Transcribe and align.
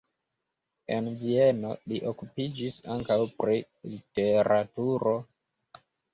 En 0.95 1.09
Vieno 1.19 1.73
li 1.91 1.99
okupiĝis 2.13 2.81
ankaŭ 2.95 3.19
pri 3.43 3.61
literaturo. 3.93 5.17